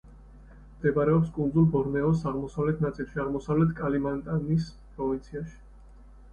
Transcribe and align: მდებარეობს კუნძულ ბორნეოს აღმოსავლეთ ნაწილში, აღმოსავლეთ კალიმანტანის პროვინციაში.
მდებარეობს 0.77 1.29
კუნძულ 1.35 1.67
ბორნეოს 1.75 2.25
აღმოსავლეთ 2.33 2.83
ნაწილში, 2.87 3.21
აღმოსავლეთ 3.27 3.79
კალიმანტანის 3.83 4.69
პროვინციაში. 4.99 5.59